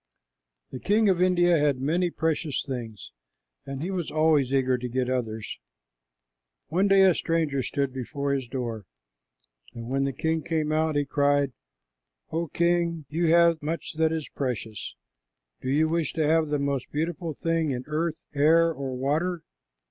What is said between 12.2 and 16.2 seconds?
"O king, you have much that is precious. Do you wish